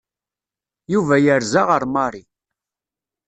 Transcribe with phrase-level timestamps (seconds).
[0.93, 2.23] Yuba yerza ar Mary.